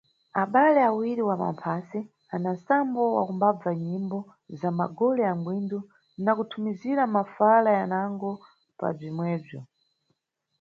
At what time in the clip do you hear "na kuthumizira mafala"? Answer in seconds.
6.23-7.69